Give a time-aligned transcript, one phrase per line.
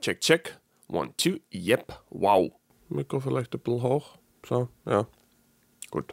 [0.00, 0.56] Check, check.
[0.88, 1.38] One, two.
[1.52, 1.92] Yep.
[2.10, 2.52] Wow.
[2.88, 4.18] Mikro vielleicht ein bisschen hoch.
[4.46, 5.06] So, ja.
[5.90, 6.12] Gut.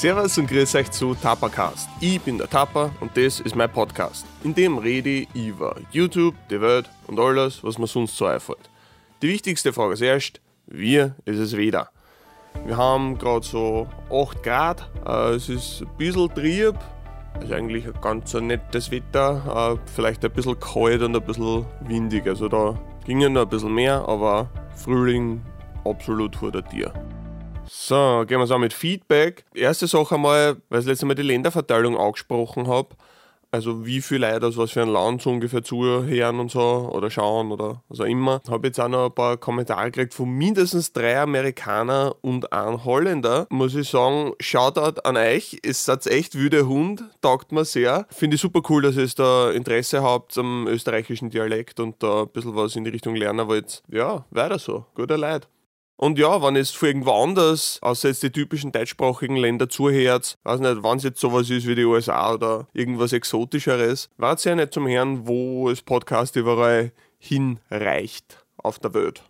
[0.00, 1.86] Servus und grüß euch zu Tapacast.
[2.00, 4.24] Ich bin der Tapa und das ist mein Podcast.
[4.44, 8.70] In dem rede ich über YouTube, die Welt und alles, was mir sonst so einfällt.
[9.22, 11.90] Die wichtigste Frage ist erst, wie ist es wieder?
[12.64, 16.74] Wir haben gerade so 8 Grad, äh, es ist ein bisschen trieb,
[17.34, 22.26] also eigentlich ein ganz nettes Wetter, äh, vielleicht ein bisschen kalt und ein bisschen windig,
[22.26, 25.42] also da ging ja noch ein bisschen mehr, aber Frühling
[25.84, 26.94] absolut vor der Tür.
[27.66, 29.44] So, gehen wir an mit Feedback.
[29.54, 32.96] Erste Sache einmal, weil ich letztes Mal die Länderverteilung angesprochen habe.
[33.52, 37.10] Also wie viele Leute aus was für ein Land so ungefähr zuhören und so oder
[37.10, 38.40] schauen oder was auch immer.
[38.48, 43.46] Habe jetzt auch noch ein paar Kommentare gekriegt von mindestens drei Amerikaner und einem Holländer.
[43.50, 45.58] Muss ich sagen, Shoutout an euch.
[45.64, 48.06] Es seid echt wüde Hund, taugt mir sehr.
[48.10, 52.28] Finde ich super cool, dass ihr da Interesse habt am österreichischen Dialekt und da ein
[52.28, 53.82] bisschen was in die Richtung lernen wollt.
[53.88, 54.86] Ja, weiter so.
[54.94, 55.48] Guter Leid.
[56.00, 60.60] Und ja, wenn es für irgendwo anders, außer jetzt die typischen deutschsprachigen Länder zuhört, weiß
[60.60, 64.54] nicht, wenn es jetzt sowas ist wie die USA oder irgendwas Exotischeres, war es ja
[64.54, 69.29] nicht zum Hören, wo das Podcast überall hinreicht auf der Welt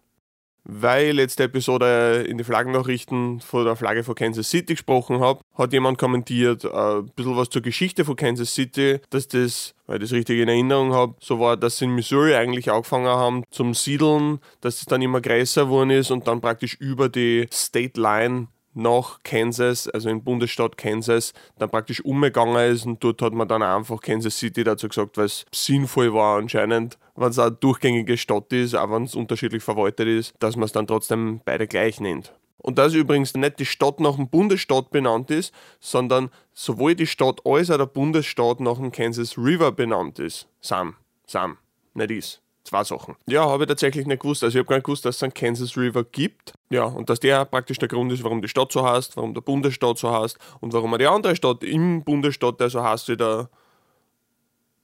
[0.72, 5.72] weil letzte Episode in die Flaggennachrichten von der Flagge von Kansas City gesprochen habe, hat
[5.72, 10.02] jemand kommentiert, äh, ein bisschen was zur Geschichte von Kansas City, dass das, weil ich
[10.02, 13.74] das richtig in Erinnerung habe, so war, dass sie in Missouri eigentlich angefangen haben zum
[13.74, 18.48] Siedeln, dass es dann immer größer geworden ist und dann praktisch über die State Line
[18.74, 23.62] nach Kansas, also in Bundesstaat Kansas, dann praktisch umgegangen ist und dort hat man dann
[23.62, 28.52] einfach Kansas City dazu gesagt, weil es sinnvoll war anscheinend, wenn es eine durchgängige Stadt
[28.52, 32.32] ist, auch wenn es unterschiedlich verwaltet ist, dass man es dann trotzdem beide gleich nennt.
[32.62, 37.40] Und dass übrigens nicht die Stadt nach dem Bundesstaat benannt ist, sondern sowohl die Stadt
[37.46, 40.46] als auch der Bundesstaat nach dem Kansas River benannt ist.
[40.60, 40.96] Sam,
[41.26, 41.56] Sam,
[41.94, 42.42] nicht ist.
[42.64, 43.16] Zwei Sachen.
[43.26, 44.44] Ja, habe ich tatsächlich nicht gewusst.
[44.44, 46.52] Also ich habe gar nicht gewusst, dass es einen Kansas River gibt.
[46.70, 49.40] Ja, und dass der praktisch der Grund ist, warum die Stadt so heißt, warum der
[49.40, 53.48] Bundesstaat so heißt und warum die andere Stadt im Bundesstaat, der so heißt wie der.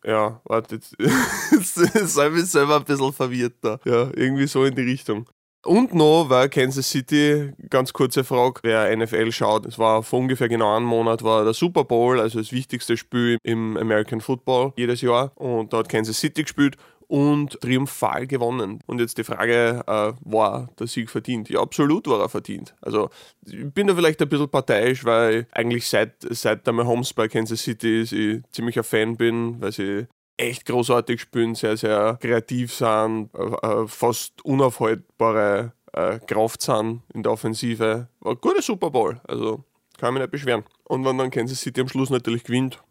[0.05, 0.97] Ja, warte, jetzt,
[1.51, 3.79] jetzt ich selber ein bisschen verwirrt da.
[3.85, 5.27] Ja, irgendwie so in die Richtung.
[5.67, 10.49] Und noch war Kansas City, ganz kurze Frage, wer NFL schaut, es war vor ungefähr
[10.49, 15.01] genau einem Monat war der Super Bowl, also das wichtigste Spiel im American Football jedes
[15.01, 15.33] Jahr.
[15.35, 16.77] Und da hat Kansas City gespielt
[17.09, 18.81] und triumphal gewonnen.
[18.87, 21.49] Und jetzt die Frage, äh, war der Sieg verdient?
[21.49, 22.75] Ja, absolut war er verdient.
[22.81, 23.11] Also
[23.45, 27.63] ich bin da vielleicht ein bisschen parteiisch, weil eigentlich seit, seit der Mahomes bei Kansas
[27.63, 30.07] City ist, ich ziemlich ein Fan bin, weil sie
[30.37, 37.23] echt großartig spielen, sehr, sehr kreativ sind, äh, äh fast unaufhaltbare äh, Kraft sind in
[37.23, 38.09] der Offensive.
[38.21, 39.65] War ein guter Super Bowl, also
[39.99, 40.65] kann mich nicht beschweren.
[40.85, 42.83] Und wenn dann Kansas City am Schluss natürlich gewinnt,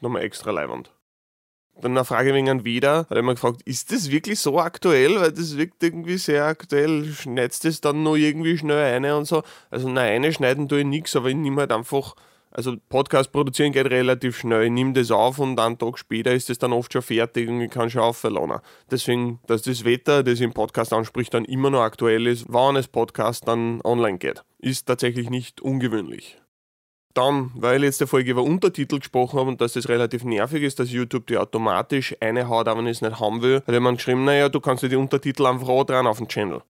[0.00, 0.90] nochmal extra leibend.
[1.80, 5.20] Dann eine Frage wegen an Weder, hat er immer gefragt, ist das wirklich so aktuell?
[5.20, 7.04] Weil das wirkt irgendwie sehr aktuell.
[7.12, 9.42] Schneidest du das dann nur irgendwie schnell eine und so?
[9.70, 12.14] Also nein, eine schneiden tue ich nichts, aber ich nehme halt einfach,
[12.50, 14.64] also Podcast produzieren geht relativ schnell.
[14.64, 17.60] Ich nehme das auf und einen Tag später ist das dann oft schon fertig und
[17.60, 18.60] ich kann schon aufladen.
[18.90, 22.88] Deswegen, dass das Wetter, das im Podcast anspricht, dann immer noch aktuell ist, wann das
[22.88, 26.38] Podcast dann online geht, ist tatsächlich nicht ungewöhnlich.
[27.16, 30.78] Dann, weil ich letzte Folge über Untertitel gesprochen habe und dass das relativ nervig ist,
[30.78, 33.98] dass YouTube die automatisch eine haut, aber wenn ich es nicht haben will, hat jemand
[33.98, 36.60] geschrieben, naja, du kannst dir die Untertitel einfach auch dran auf dem Channel.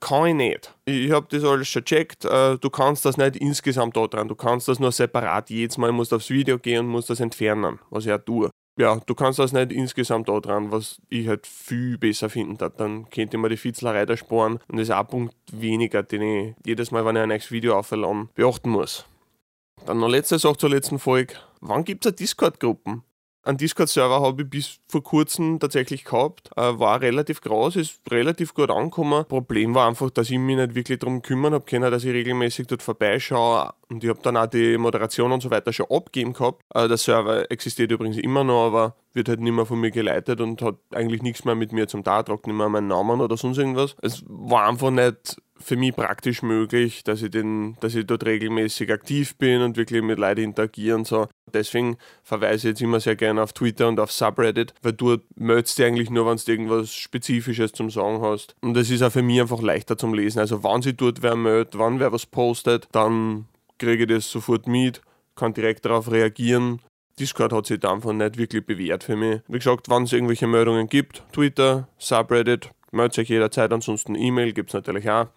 [0.00, 0.74] Kann ich nicht.
[0.86, 2.24] Ich habe das alles schon checkt.
[2.24, 4.28] Äh, du kannst das nicht insgesamt da dran.
[4.28, 5.50] Du kannst das nur separat.
[5.50, 8.50] Jedes Mal musst du aufs Video gehen und musst das entfernen, was ich auch tue.
[8.78, 12.74] Ja, du kannst das nicht insgesamt da dran, was ich halt viel besser finden würde.
[12.76, 16.54] Dann könnte mir die Fitzlerei da sparen und das ist ein Punkt weniger, den ich
[16.66, 19.06] jedes Mal, wenn ich ein nächstes Video aufladen, beachten muss.
[19.86, 21.34] Dann noch letzte Sache zur letzten Folge.
[21.60, 23.04] Wann gibt es Discord-Gruppen?
[23.44, 26.50] Ein Discord-Server habe ich bis vor kurzem tatsächlich gehabt.
[26.56, 29.24] Äh, war relativ groß, ist relativ gut angekommen.
[29.28, 32.66] Problem war einfach, dass ich mich nicht wirklich darum kümmern habe können, dass ich regelmäßig
[32.66, 33.70] dort vorbeischaue.
[33.88, 36.60] Und ich habe dann auch die Moderation und so weiter schon abgegeben gehabt.
[36.74, 40.40] Äh, der Server existiert übrigens immer noch, aber wird halt nicht mehr von mir geleitet
[40.40, 43.36] und hat eigentlich nichts mehr mit mir zum Tag, tragt nicht mehr meinen Namen oder
[43.36, 43.94] sonst irgendwas.
[44.02, 48.92] Es war einfach nicht für mich praktisch möglich, dass ich, den, dass ich dort regelmäßig
[48.92, 51.28] aktiv bin und wirklich mit Leuten interagiere und so.
[51.52, 55.78] Deswegen verweise ich jetzt immer sehr gerne auf Twitter und auf Subreddit, weil dort meldest
[55.78, 58.54] du eigentlich nur, wenn du irgendwas Spezifisches zum Sagen hast.
[58.60, 60.40] Und es ist auch für mich einfach leichter zum Lesen.
[60.40, 63.46] Also wenn sich dort wer meldet, wann wer was postet, dann
[63.78, 65.00] kriege ich das sofort mit,
[65.34, 66.80] kann direkt darauf reagieren.
[67.18, 69.40] Discord hat sich einfach nicht wirklich bewährt für mich.
[69.48, 74.70] Wie gesagt, wenn es irgendwelche Meldungen gibt, Twitter, Subreddit, meldet euch jederzeit, ansonsten E-Mail gibt
[74.70, 75.28] es natürlich auch.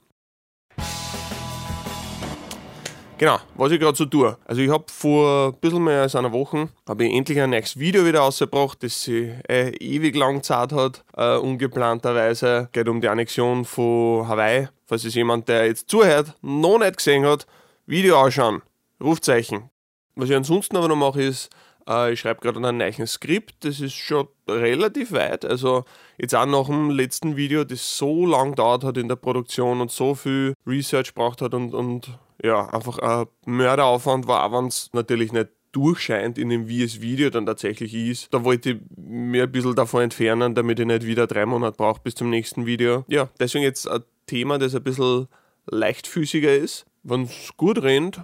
[3.19, 4.37] Genau, was ich gerade so tue.
[4.45, 7.77] Also ich habe vor ein bisschen mehr als einer Woche habe ich endlich ein nächstes
[7.77, 12.69] Video wieder rausgebracht, das sich äh, ewig lang Zeit hat, äh, ungeplanterweise.
[12.71, 14.69] Geht um die Annexion von Hawaii.
[14.85, 17.45] Falls es jemand, der jetzt zuhört, noch nicht gesehen hat,
[17.85, 18.61] Video anschauen.
[19.03, 19.69] Rufzeichen.
[20.15, 21.49] Was ich ansonsten aber noch mache, ist,
[21.89, 23.65] äh, ich schreibe gerade an einem neuen Skript.
[23.65, 25.43] Das ist schon relativ weit.
[25.43, 25.83] Also
[26.17, 29.91] jetzt auch nach dem letzten Video, das so lang dauert hat in der Produktion und
[29.91, 35.31] so viel Research braucht hat und, und ja, einfach ein Mörderaufwand war, wenn es natürlich
[35.31, 38.33] nicht durchscheint in dem, wie es Video dann tatsächlich ist.
[38.33, 42.01] Da wollte ich mir ein bisschen davon entfernen, damit ich nicht wieder drei Monate brauche
[42.01, 43.05] bis zum nächsten Video.
[43.07, 45.27] Ja, deswegen jetzt ein Thema, das ein bisschen
[45.67, 46.85] leichtfüßiger ist.
[47.03, 48.21] Wenn es gut rennt,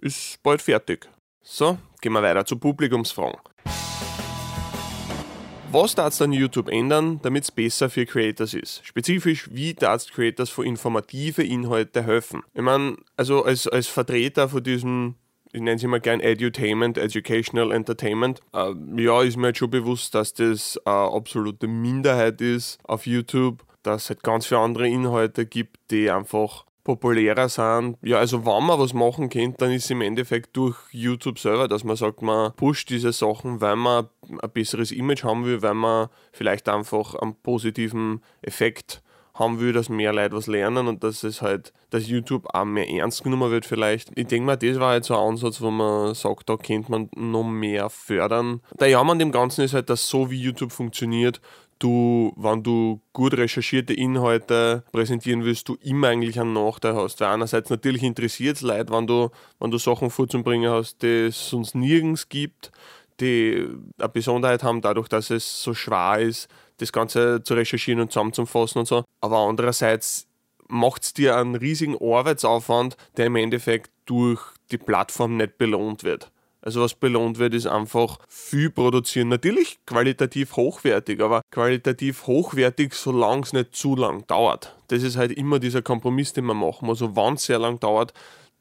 [0.00, 1.08] ist bald fertig.
[1.42, 3.40] So, gehen wir weiter zu Publikumsfragen.
[5.72, 8.84] Was darf dann YouTube ändern, damit es besser für Creators ist?
[8.84, 12.42] Spezifisch, wie darf Creators für informative Inhalte helfen?
[12.54, 15.14] Ich meine, also als, als Vertreter von diesem,
[15.52, 20.12] ich nenne es immer gern Edutainment, Educational Entertainment, äh, ja, ist mir halt schon bewusst,
[20.16, 25.46] dass das eine absolute Minderheit ist auf YouTube, dass es halt ganz viele andere Inhalte
[25.46, 27.96] gibt, die einfach populärer sind.
[28.02, 31.68] Ja, also wenn man was machen könnte, dann ist es im Endeffekt durch YouTube selber,
[31.68, 34.08] dass man sagt, man pusht diese Sachen, weil man
[34.40, 39.02] ein besseres Image haben will, weil man vielleicht einfach einen positiven Effekt
[39.34, 42.88] haben will, dass mehr Leute was lernen und dass es halt, dass YouTube auch mehr
[42.88, 44.10] ernst genommen wird vielleicht.
[44.16, 47.08] Ich denke mal, das war jetzt so ein Ansatz, wo man sagt, da könnte man
[47.16, 48.60] noch mehr fördern.
[48.78, 51.40] Der Jammer an dem Ganzen ist halt, dass so wie YouTube funktioniert,
[51.80, 57.20] du, wenn du gut recherchierte Inhalte präsentieren willst, du immer eigentlich einen Nachteil hast.
[57.20, 61.48] Weil einerseits natürlich interessiert es Leute, wenn du, wenn du Sachen vorzubringen hast, die es
[61.48, 62.70] sonst nirgends gibt,
[63.20, 63.66] die
[63.98, 66.48] eine Besonderheit haben, dadurch, dass es so schwer ist,
[66.78, 69.04] das Ganze zu recherchieren und zusammenzufassen und so.
[69.20, 70.26] Aber andererseits
[70.68, 74.40] macht es dir einen riesigen Arbeitsaufwand, der im Endeffekt durch
[74.70, 76.30] die Plattform nicht belohnt wird.
[76.62, 79.28] Also was belohnt wird, ist einfach viel produzieren.
[79.28, 84.76] Natürlich qualitativ hochwertig, aber qualitativ hochwertig, solange es nicht zu lang dauert.
[84.88, 87.00] Das ist halt immer dieser Kompromiss, den man machen muss.
[87.00, 88.12] Also wenn es sehr lang dauert,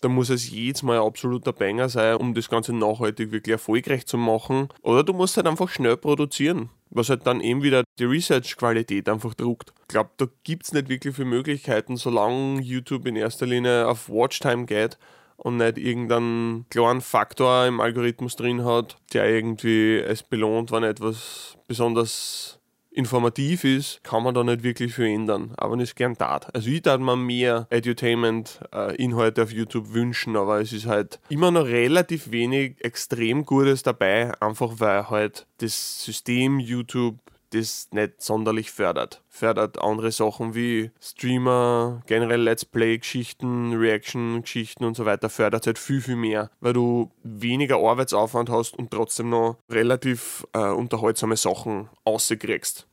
[0.02, 4.06] dann muss es jedes Mal ein absoluter Banger sein, um das Ganze nachhaltig wirklich erfolgreich
[4.06, 4.70] zu machen.
[4.82, 9.34] Oder du musst halt einfach schnell produzieren, was halt dann eben wieder die Research-Qualität einfach
[9.34, 9.74] druckt.
[9.82, 14.10] Ich glaube, da gibt es nicht wirklich viele Möglichkeiten, solange YouTube in erster Linie auf
[14.10, 14.98] Watchtime geht
[15.40, 21.58] und nicht irgendeinen klaren Faktor im Algorithmus drin hat, der irgendwie es belohnt, wenn etwas
[21.68, 22.60] besonders
[22.92, 25.54] informativ ist, kann man da nicht wirklich viel ändern.
[25.58, 26.54] Aber ist gern tat.
[26.54, 31.66] Also ich darf mir mehr Edutainment-Inhalte auf YouTube wünschen, aber es ist halt immer noch
[31.66, 37.16] relativ wenig extrem Gutes dabei, einfach weil halt das System YouTube
[37.52, 39.24] das nicht sonderlich fördert.
[39.28, 46.02] Fördert andere Sachen wie Streamer, generell Let's Play-Geschichten, Reaction-Geschichten und so weiter, fördert halt viel,
[46.02, 52.88] viel mehr, weil du weniger Arbeitsaufwand hast und trotzdem noch relativ äh, unterhaltsame Sachen auskriegst.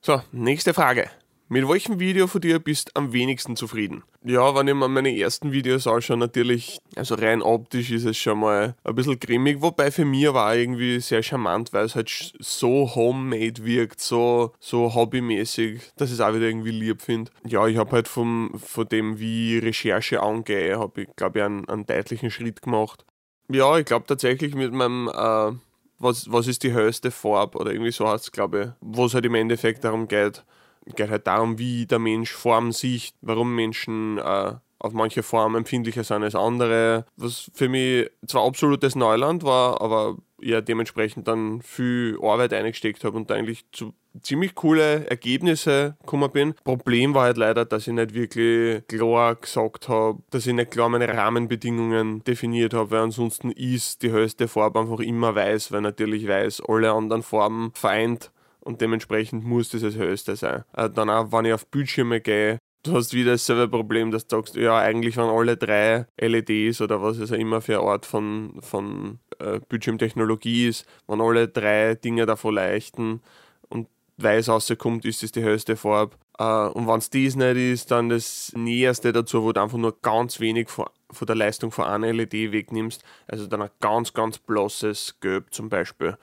[0.00, 1.10] So, nächste Frage.
[1.54, 4.02] Mit welchem Video von dir bist du am wenigsten zufrieden?
[4.24, 8.40] Ja, wenn ich mir meine ersten Videos anschaue, natürlich, also rein optisch ist es schon
[8.40, 12.10] mal ein bisschen grimmig, wobei für mich war irgendwie sehr charmant, weil es halt
[12.40, 17.30] so homemade wirkt, so, so hobbymäßig, dass ich es auch wieder irgendwie lieb finde.
[17.46, 21.68] Ja, ich habe halt vom, von dem, wie Recherche angehe, habe ich, glaube ich, einen,
[21.68, 23.04] einen deutlichen Schritt gemacht.
[23.48, 25.52] Ja, ich glaube tatsächlich mit meinem äh,
[26.00, 29.14] was, was ist die höchste Farbe oder irgendwie so heißt es, glaube ich, wo es
[29.14, 30.44] halt im Endeffekt darum geht,
[30.86, 36.04] geht halt darum, wie der Mensch Form sieht, warum Menschen äh, auf manche Formen empfindlicher
[36.04, 42.18] sind als andere, was für mich zwar absolutes Neuland war, aber ja dementsprechend dann viel
[42.22, 46.54] Arbeit eingesteckt habe und eigentlich zu ziemlich coole Ergebnisse gekommen bin.
[46.64, 50.88] Problem war halt leider, dass ich nicht wirklich klar gesagt habe, dass ich nicht klar
[50.88, 56.28] meine Rahmenbedingungen definiert habe, weil ansonsten ist die höchste Farbe einfach immer weiß, weil natürlich
[56.28, 58.30] weiß alle anderen Farben vereint
[58.64, 60.64] und dementsprechend muss das das höchste sein.
[60.74, 64.36] Äh, dann auch, wenn ich auf Bildschirme gehe, du hast wieder dasselbe Problem, dass du
[64.36, 68.06] sagst, ja, eigentlich waren alle drei LEDs oder was es auch immer für eine Art
[68.06, 73.20] von, von äh, Bildschirmtechnologie ist, wenn alle drei Dinge davon leichten
[73.68, 76.16] und weiß rauskommt, ist es die höchste Farbe.
[76.36, 79.96] Uh, und wenn es dies nicht ist, dann das Näherste dazu, wo du einfach nur
[80.00, 83.04] ganz wenig von, von der Leistung von einer LED wegnimmst.
[83.28, 86.18] Also dann ein ganz, ganz blasses Gelb zum Beispiel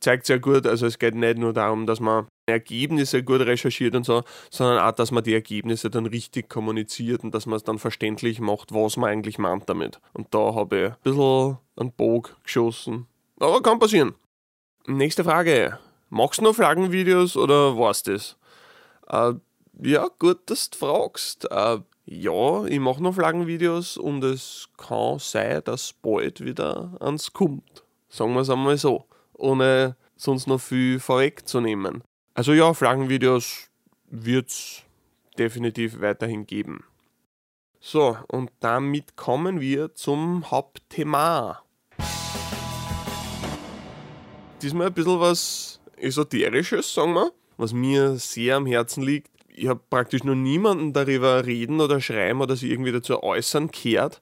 [0.00, 4.04] zeigt sehr gut, also es geht nicht nur darum, dass man Ergebnisse gut recherchiert und
[4.04, 7.78] so, sondern auch, dass man die Ergebnisse dann richtig kommuniziert und dass man es dann
[7.78, 10.00] verständlich macht, was man eigentlich meint damit.
[10.12, 13.06] Und da habe ich ein bisschen einen Bog geschossen.
[13.38, 14.14] Aber kann passieren.
[14.86, 15.78] Nächste Frage.
[16.08, 18.36] Magst du noch Fragenvideos oder war's das?
[19.08, 19.34] Äh,
[19.82, 21.50] ja, gut, dass du fragst.
[21.50, 21.78] Äh,
[22.12, 27.84] ja, ich mache noch Flaggenvideos und es kann sein, dass bald wieder ans kommt.
[28.08, 29.04] Sagen wir es einmal so.
[29.40, 32.04] Ohne sonst noch viel vorwegzunehmen.
[32.34, 33.70] Also ja, Flaggenvideos
[34.10, 34.82] wird es
[35.38, 36.84] definitiv weiterhin geben.
[37.80, 41.62] So, und damit kommen wir zum Hauptthema.
[44.60, 49.30] Diesmal ein bisschen was Esoterisches, sagen wir, was mir sehr am Herzen liegt.
[49.48, 54.20] Ich habe praktisch noch niemanden darüber reden oder schreiben oder sich irgendwie dazu äußern gehört.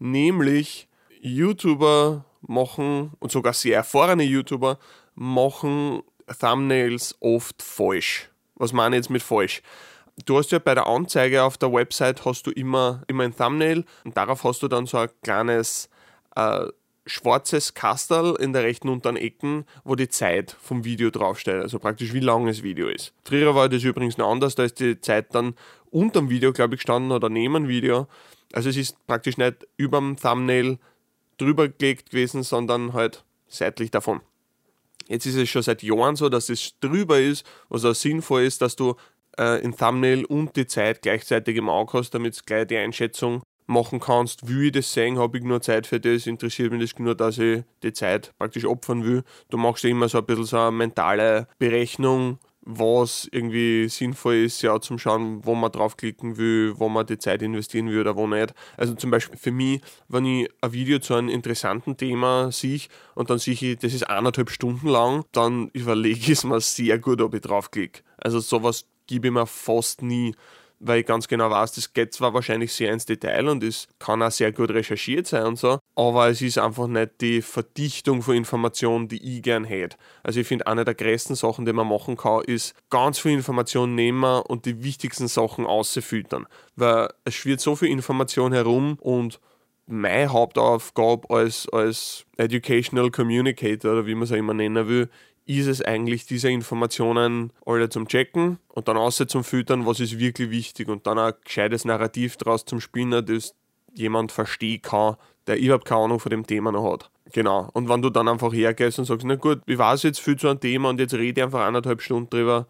[0.00, 0.88] Nämlich
[1.20, 4.78] YouTuber machen, und sogar sehr erfahrene YouTuber,
[5.14, 6.02] machen
[6.40, 8.30] Thumbnails oft falsch.
[8.56, 9.62] Was meine ich jetzt mit falsch?
[10.26, 13.84] Du hast ja bei der Anzeige auf der Website hast du immer, immer ein Thumbnail
[14.04, 15.88] und darauf hast du dann so ein kleines
[16.34, 16.66] äh,
[17.06, 22.12] schwarzes Kastel in der rechten unteren Ecken, wo die Zeit vom Video draufsteht, also praktisch
[22.12, 23.12] wie lang das Video ist.
[23.24, 25.54] Früher war das übrigens noch anders, da ist die Zeit dann
[25.90, 28.08] unterm Video, glaube ich, gestanden oder neben dem Video.
[28.52, 30.78] Also es ist praktisch nicht über dem Thumbnail
[31.38, 34.20] drüber gelegt gewesen, sondern halt seitlich davon.
[35.08, 38.60] Jetzt ist es schon seit Jahren so, dass es drüber ist, was auch sinnvoll ist,
[38.60, 38.94] dass du
[39.38, 43.42] äh, in Thumbnail und die Zeit gleichzeitig im Auge hast, damit du gleich die Einschätzung
[43.66, 46.98] machen kannst, will ich das sehen, habe ich nur Zeit für das, interessiert mich das
[46.98, 49.22] nur, dass ich die Zeit praktisch opfern will.
[49.50, 52.38] Du machst immer so ein bisschen so eine mentale Berechnung,
[52.70, 57.40] was irgendwie sinnvoll ist, ja, zum Schauen, wo man draufklicken will, wo man die Zeit
[57.40, 58.52] investieren will oder wo nicht.
[58.76, 62.82] Also zum Beispiel für mich, wenn ich ein Video zu einem interessanten Thema sehe
[63.14, 66.98] und dann sehe ich, das ist eineinhalb Stunden lang, dann überlege ich es mir sehr
[66.98, 68.02] gut, ob ich draufklicke.
[68.18, 70.34] Also sowas gebe ich mir fast nie
[70.80, 74.22] weil ich ganz genau weiß, das geht zwar wahrscheinlich sehr ins Detail und es kann
[74.22, 78.36] auch sehr gut recherchiert sein und so, aber es ist einfach nicht die Verdichtung von
[78.36, 79.96] Informationen, die ich gern hätte.
[80.22, 83.94] Also ich finde, eine der größten Sachen, die man machen kann, ist ganz viel Informationen
[83.94, 89.40] nehmen und die wichtigsten Sachen ausfiltern, weil es schwirrt so viel Information herum und
[89.88, 95.08] meine Hauptaufgabe als, als Educational Communicator oder wie man es auch immer nennen will,
[95.48, 100.18] ist es eigentlich, diese Informationen alle zum Checken und dann außer zum Filtern, was ist
[100.18, 103.54] wirklich wichtig und dann ein gescheites Narrativ draus zum Spinnen, das
[103.94, 107.10] jemand verstehen kann, der überhaupt keine Ahnung von dem Thema noch hat.
[107.32, 107.70] Genau.
[107.72, 110.48] Und wenn du dann einfach hergehst und sagst, na gut, ich weiß jetzt viel zu
[110.48, 112.68] einem Thema und jetzt rede ich einfach eineinhalb Stunden drüber,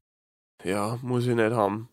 [0.62, 1.88] ja, muss ich nicht haben.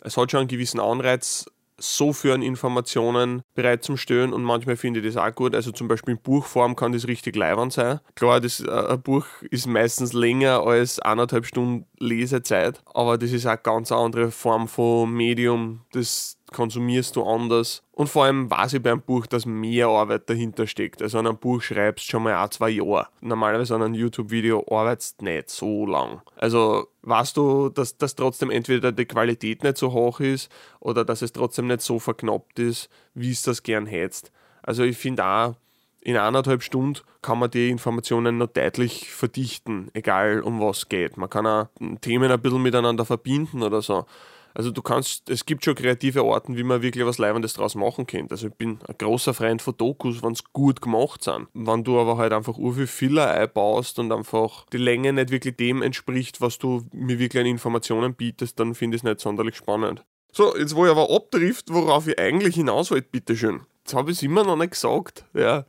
[0.00, 1.46] Es hat schon einen gewissen Anreiz,
[1.78, 5.54] so für Informationen bereit zum Stellen und manchmal finde ich das auch gut.
[5.54, 8.00] Also zum Beispiel in Buchform kann das richtig leibend sein.
[8.14, 13.46] Klar, das, äh, ein Buch ist meistens länger als eineinhalb Stunden Lesezeit, aber das ist
[13.46, 15.82] auch eine ganz andere Form von Medium.
[15.92, 17.82] Das konsumierst du anders.
[17.92, 21.02] Und vor allem weiß ich beim Buch, dass mehr Arbeit dahinter steckt.
[21.02, 23.08] Also an einem Buch schreibst du schon mal auch zwei Jahre.
[23.20, 26.22] Normalerweise an einem YouTube-Video arbeitest du nicht so lang.
[26.36, 30.50] Also weißt du, dass, dass trotzdem entweder die Qualität nicht so hoch ist
[30.80, 34.32] oder dass es trotzdem nicht so verknappt ist, wie es das gern hättest.
[34.62, 35.54] Also ich finde auch,
[36.00, 41.16] in eineinhalb Stunden kann man die Informationen noch deutlich verdichten, egal um was es geht.
[41.16, 41.66] Man kann auch
[42.00, 44.06] Themen ein bisschen miteinander verbinden oder so.
[44.54, 48.06] Also du kannst, es gibt schon kreative Orten, wie man wirklich was Leibendes draus machen
[48.06, 48.32] könnte.
[48.32, 51.48] Also ich bin ein großer Freund von Dokus, wenn es gut gemacht sind.
[51.54, 55.82] Wenn du aber halt einfach urviel Filler einbaust und einfach die Länge nicht wirklich dem
[55.82, 60.04] entspricht, was du mir wirklich an Informationen bietest, dann finde ich es nicht sonderlich spannend.
[60.32, 63.60] So, jetzt wo ich aber abtrifft, worauf ich eigentlich hinaus wollte, bitteschön.
[63.84, 65.24] Jetzt habe ich es immer noch nicht gesagt.
[65.34, 65.64] Ja,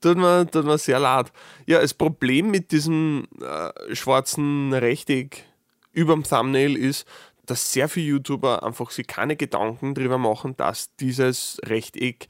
[0.00, 1.32] tut mir, tut mir sehr leid.
[1.66, 5.44] Ja, das Problem mit diesem äh, schwarzen Rechteck
[5.92, 7.06] über dem Thumbnail ist,
[7.52, 12.26] dass sehr viele YouTuber einfach sich keine Gedanken darüber machen, dass dieses Rechteck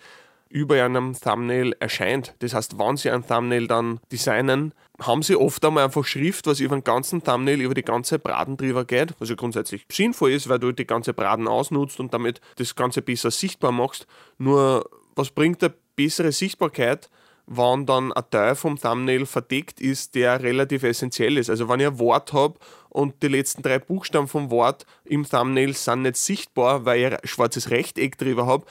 [0.48, 2.34] über einem Thumbnail erscheint.
[2.40, 6.58] Das heißt, wenn sie ein Thumbnail dann designen, haben sie oft einmal einfach Schrift, was
[6.58, 10.48] über den ganzen Thumbnail, über die ganze Braten drüber geht, was ja grundsätzlich sinnvoll ist,
[10.48, 14.08] weil du die ganze Braten ausnutzt und damit das Ganze besser sichtbar machst.
[14.38, 17.08] Nur, was bringt eine bessere Sichtbarkeit,
[17.46, 21.50] wann dann ein Teil vom Thumbnail verdeckt ist, der relativ essentiell ist.
[21.50, 22.58] Also wenn ich ein Wort habe
[22.88, 27.18] und die letzten drei Buchstaben vom Wort im Thumbnail sind nicht sichtbar, weil ich ein
[27.24, 28.64] schwarzes Rechteck drüber habe,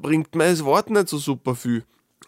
[0.00, 1.84] bringt mir das Wort nicht so super viel.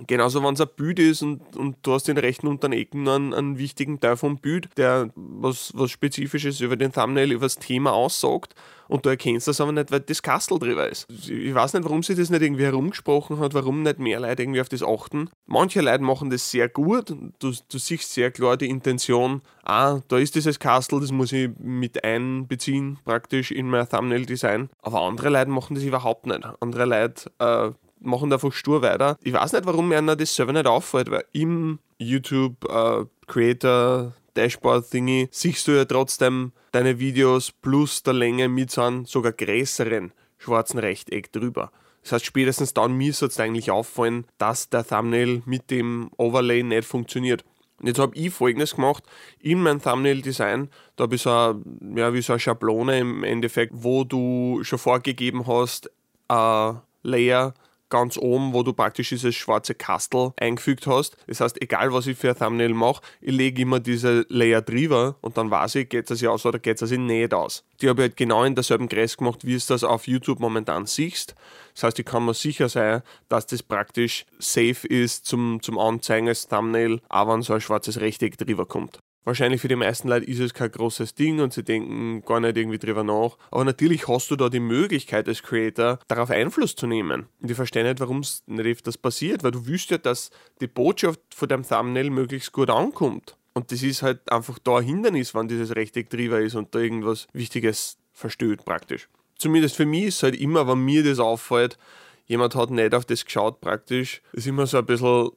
[0.07, 3.35] Genauso, wenn es ein Bild ist und, und du hast den rechten unteren Ecken einen,
[3.35, 7.93] einen wichtigen Teil vom Bild, der was, was Spezifisches über den Thumbnail, über das Thema
[7.93, 8.55] aussagt
[8.89, 11.07] und du erkennst das aber nicht, weil das Kastel drüber ist.
[11.11, 14.61] Ich weiß nicht, warum sich das nicht irgendwie herumgesprochen hat, warum nicht mehr Leute irgendwie
[14.61, 15.31] auf das achten.
[15.47, 20.19] Manche Leute machen das sehr gut, du, du siehst sehr klar die Intention, ah, da
[20.19, 24.71] ist dieses Kastel, das muss ich mit einbeziehen praktisch in mein Thumbnail-Design.
[24.81, 26.41] Aber andere Leute machen das überhaupt nicht.
[26.61, 29.17] Andere Leute äh, machen einfach stur weiter.
[29.23, 35.29] Ich weiß nicht, warum mir das selber nicht auffällt, weil im YouTube äh, Creator Dashboard-Thingy,
[35.33, 40.79] siehst du ja trotzdem deine Videos plus der Länge mit so einem sogar größeren schwarzen
[40.79, 41.73] Rechteck drüber.
[42.03, 46.85] Das heißt, spätestens dann mir es eigentlich auffallen, dass der Thumbnail mit dem Overlay nicht
[46.85, 47.45] funktioniert.
[47.81, 49.05] Und jetzt habe ich folgendes gemacht:
[49.41, 51.61] In meinem Thumbnail-Design, da habe ich so eine,
[51.97, 55.91] ja, wie so eine Schablone im Endeffekt, wo du schon vorgegeben hast,
[56.29, 57.55] ein Layer
[57.91, 61.17] ganz oben, wo du praktisch dieses schwarze Kastel eingefügt hast.
[61.27, 65.17] Das heißt, egal was ich für ein Thumbnail mache, ich lege immer diese Layer drüber
[65.21, 67.65] und dann weiß ich, geht es sich aus oder geht es sich nicht aus.
[67.81, 70.87] Die habe ich halt genau in derselben Größe gemacht, wie es das auf YouTube momentan
[70.87, 71.35] siehst.
[71.75, 76.29] Das heißt, ich kann mir sicher sein, dass das praktisch safe ist zum, zum Anzeigen
[76.29, 78.99] als Thumbnail, auch wenn so ein schwarzes Rechteck drüber kommt.
[79.29, 82.57] Wahrscheinlich für die meisten Leute ist es kein großes Ding und sie denken gar nicht
[82.57, 83.37] irgendwie drüber nach.
[83.51, 87.27] Aber natürlich hast du da die Möglichkeit als Creator, darauf Einfluss zu nehmen.
[87.43, 90.31] Und ich verstehe nicht, warum es nicht öfters passiert, weil du wüsst ja, dass
[90.63, 93.37] die Botschaft von deinem Thumbnail möglichst gut ankommt.
[93.53, 96.79] Und das ist halt einfach da ein Hindernis, wenn dieses Rechteck drüber ist und da
[96.79, 99.11] irgendwas Wichtiges verstößt praktisch.
[99.37, 101.77] Zumindest für mich ist es halt immer, wenn mir das auffällt,
[102.25, 105.33] jemand hat nicht auf das geschaut praktisch, ist immer so ein bisschen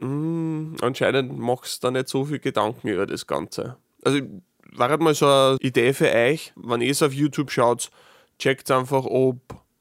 [0.00, 3.76] mh, hm, anscheinend machst du da nicht so viel Gedanken über das Ganze.
[4.02, 4.20] Also
[4.72, 7.90] war halt mal so eine Idee für euch, wenn ihr es auf YouTube schaut,
[8.38, 9.38] checkt einfach, ob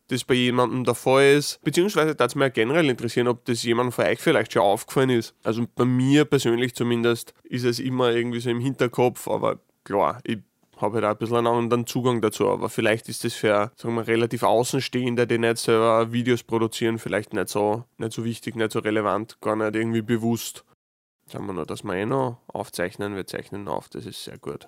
[0.08, 3.92] das bei jemandem der Fall ist, beziehungsweise darf es mir generell interessieren, ob das jemandem
[3.92, 5.34] von euch vielleicht schon aufgefallen ist.
[5.44, 10.40] Also bei mir persönlich zumindest ist es immer irgendwie so im Hinterkopf, aber klar, ich
[10.78, 12.50] habe halt auch ein bisschen einen anderen Zugang dazu.
[12.50, 17.34] Aber vielleicht ist das für, sagen wir, relativ Außenstehende, die nicht selber Videos produzieren, vielleicht
[17.34, 20.66] nicht so, nicht so wichtig, nicht so relevant, gar nicht irgendwie bewusst.
[21.28, 23.16] Sagen wir nur, dass wir eh noch aufzeichnen.
[23.16, 24.68] Wir zeichnen auf, das ist sehr gut.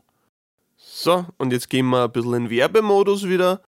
[0.77, 3.61] So, und jetzt gehen wir ein bisschen in Werbemodus wieder.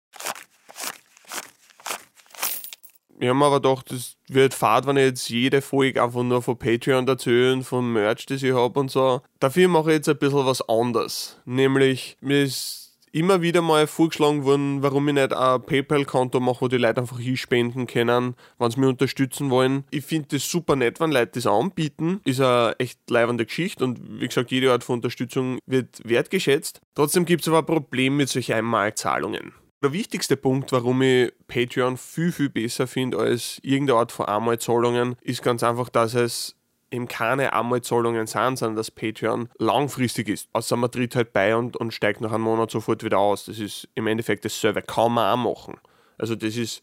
[3.20, 6.40] Ich habe mir aber gedacht, das wird fad, wenn ich jetzt jede Folge einfach nur
[6.40, 9.22] von Patreon erzählen, vom Merch, das ich habe und so.
[9.40, 11.40] Dafür mache ich jetzt ein bisschen was anderes.
[11.44, 16.68] Nämlich, mir ist immer wieder mal vorgeschlagen worden, warum ich nicht ein PayPal-Konto mache, wo
[16.68, 19.84] die Leute einfach hinspenden können, wenn sie mich unterstützen wollen.
[19.90, 22.20] Ich finde das super nett, wenn Leute das anbieten.
[22.24, 26.80] Ist eine echt leibende Geschichte und wie gesagt, jede Art von Unterstützung wird wertgeschätzt.
[26.94, 29.52] Trotzdem gibt es aber ein Problem mit solchen Einmalzahlungen.
[29.80, 35.14] Der wichtigste Punkt, warum ich Patreon viel, viel besser finde als irgendeine Art von Einmalzahlungen,
[35.20, 36.56] ist ganz einfach, dass es
[36.90, 40.48] eben keine Einmalzahlungen sind, sondern dass Patreon langfristig ist.
[40.52, 43.44] Außer man tritt halt bei und, und steigt nach einem Monat sofort wieder aus.
[43.44, 44.82] Das ist im Endeffekt dasselbe.
[44.82, 45.76] Kann man auch machen.
[46.16, 46.82] Also das ist,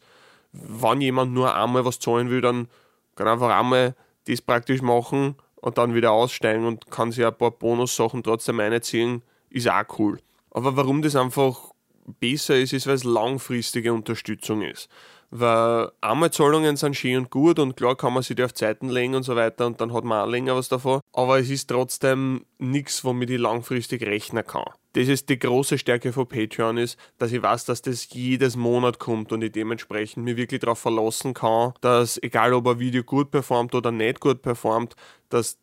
[0.52, 2.66] wenn jemand nur einmal was zahlen will, dann
[3.14, 3.94] kann einfach einmal
[4.26, 9.20] das praktisch machen und dann wieder aussteigen und kann sich ein paar Bonussachen trotzdem einziehen,
[9.50, 10.18] ist auch cool.
[10.50, 11.72] Aber warum das einfach
[12.20, 14.88] besser ist, ist, weil es langfristige Unterstützung ist.
[15.30, 19.16] Weil Einmalzahlungen sind schön und gut und klar kann man sich die auf Zeiten legen
[19.16, 21.00] und so weiter und dann hat man auch länger was davon.
[21.12, 24.70] Aber es ist trotzdem nichts, womit ich langfristig rechnen kann.
[24.92, 28.98] Das ist die große Stärke von Patreon ist, dass ich weiß, dass das jedes Monat
[28.98, 33.30] kommt und ich dementsprechend mir wirklich darauf verlassen kann, dass egal ob ein Video gut
[33.30, 34.94] performt oder nicht gut performt,
[35.28, 35.58] dass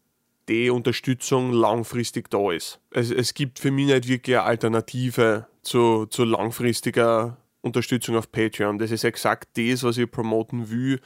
[0.50, 2.80] die Unterstützung langfristig da ist.
[2.92, 8.78] Es, es gibt für mich nicht wirklich eine Alternative zu, zu langfristiger Unterstützung auf Patreon.
[8.78, 11.00] Das ist exakt das, was ich promoten will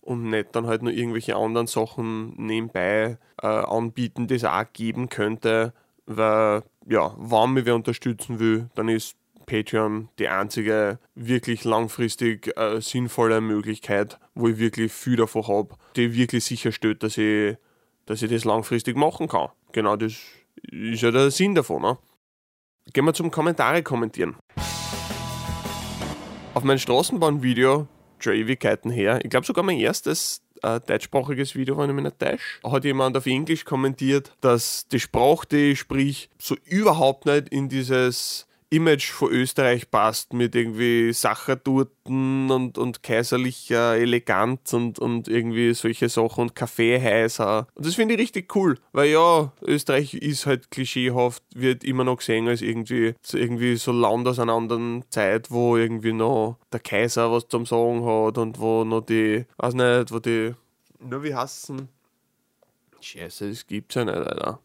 [0.00, 5.74] und nicht dann halt nur irgendwelche anderen Sachen nebenbei äh, anbieten, es auch geben könnte,
[6.06, 12.80] weil ja, wenn mich wer unterstützen will, dann ist Patreon die einzige wirklich langfristig äh,
[12.80, 17.56] sinnvolle Möglichkeit, wo ich wirklich viel davon habe, die wirklich sicherstellt, dass ich,
[18.06, 19.48] dass ich das langfristig machen kann.
[19.72, 20.14] Genau das
[20.62, 21.82] ist ja der Sinn davon.
[21.82, 21.98] Ne?
[22.92, 24.36] Gehen wir zum Kommentare kommentieren.
[26.54, 27.86] Auf mein Straßenbahnvideo,
[28.18, 32.18] schon Ewigkeiten her, ich glaube sogar mein erstes äh, deutschsprachiges Video, wenn ich mich nicht
[32.18, 37.50] täusche, hat jemand auf Englisch kommentiert, dass die Sprache, die ich sprich, so überhaupt nicht
[37.50, 45.26] in dieses Image von Österreich passt mit irgendwie Sacherturten und, und kaiserlicher Eleganz und, und
[45.26, 47.66] irgendwie solche Sachen und Kaffeehäuser.
[47.74, 52.18] Und das finde ich richtig cool, weil ja, Österreich ist halt klischeehaft, wird immer noch
[52.18, 57.32] gesehen als irgendwie, irgendwie so Land aus einer anderen Zeit, wo irgendwie noch der Kaiser
[57.32, 60.54] was zum Sagen hat und wo noch die, weiß nicht, wo die,
[61.00, 61.88] nur wie hassen.
[63.00, 64.60] Scheiße, das gibt's ja nicht, Alter.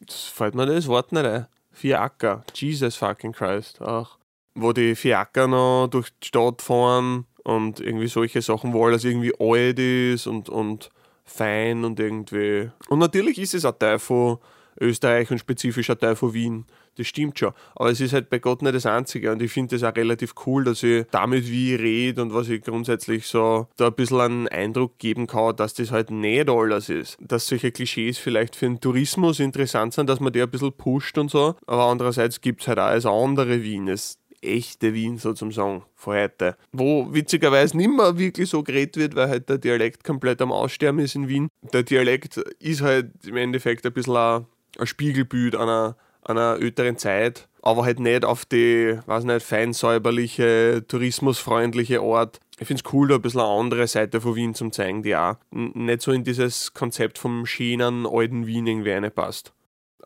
[0.00, 1.46] Das fällt mir das Wort nicht ein.
[1.74, 4.18] Fiaker, Jesus fucking Christ, auch.
[4.54, 9.34] Wo die Fiaker noch durch die Stadt fahren und irgendwie solche Sachen, wo alles irgendwie
[9.38, 10.90] alt ist und, und
[11.24, 12.70] fein und irgendwie.
[12.88, 14.38] Und natürlich ist es ein Teil von
[14.80, 16.66] Österreich und spezifisch ein Teil von Wien.
[16.96, 17.52] Das stimmt schon.
[17.74, 19.32] Aber es ist halt bei Gott nicht das Einzige.
[19.32, 22.48] Und ich finde das auch relativ cool, dass ich damit, wie ich rede und was
[22.48, 26.88] ich grundsätzlich so da ein bisschen einen Eindruck geben kann, dass das halt nicht alles
[26.88, 27.16] ist.
[27.20, 31.18] Dass solche Klischees vielleicht für den Tourismus interessant sind, dass man die ein bisschen pusht
[31.18, 31.54] und so.
[31.66, 33.86] Aber andererseits gibt es halt auch das andere Wien.
[33.86, 36.56] Das echte Wien so zum Sagen von heute.
[36.72, 41.00] Wo witzigerweise nicht mehr wirklich so geredet wird, weil halt der Dialekt komplett am Aussterben
[41.00, 41.48] ist in Wien.
[41.72, 44.46] Der Dialekt ist halt im Endeffekt ein bisschen ein,
[44.78, 52.00] ein Spiegelbild einer, einer älteren Zeit, aber halt nicht auf die, weiß nicht, feinsäuberliche, tourismusfreundliche
[52.00, 52.40] Art.
[52.58, 55.16] Ich finde es cool, da ein bisschen eine andere Seite von Wien zu zeigen, die
[55.16, 59.52] auch nicht so in dieses Konzept vom schönen alten Wien irgendwie reinpasst.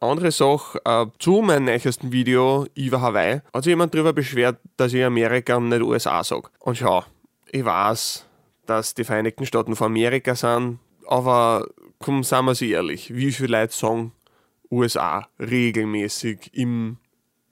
[0.00, 4.92] Andere Sache, äh, zu meinem neuesten Video über Hawaii hat sich jemand darüber beschwert, dass
[4.92, 6.48] ich Amerika und nicht USA sage.
[6.60, 7.04] Und schau,
[7.50, 8.24] ich weiß,
[8.66, 10.78] dass die Vereinigten Staaten von Amerika sind,
[11.08, 11.66] aber
[11.98, 14.12] komm, sagen wir sie ehrlich, wie viele Leute sagen
[14.70, 16.98] USA regelmäßig im